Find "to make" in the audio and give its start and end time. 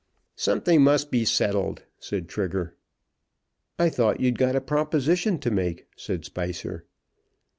5.37-5.85